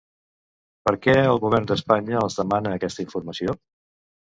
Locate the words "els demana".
2.23-2.75